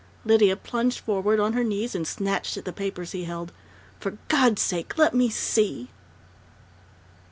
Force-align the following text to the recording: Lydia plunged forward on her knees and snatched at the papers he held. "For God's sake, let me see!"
Lydia 0.25 0.55
plunged 0.57 0.97
forward 0.97 1.39
on 1.39 1.53
her 1.53 1.63
knees 1.63 1.93
and 1.93 2.07
snatched 2.07 2.57
at 2.57 2.65
the 2.65 2.73
papers 2.73 3.11
he 3.11 3.25
held. 3.25 3.51
"For 3.99 4.17
God's 4.29 4.63
sake, 4.63 4.97
let 4.97 5.13
me 5.13 5.29
see!" 5.29 5.89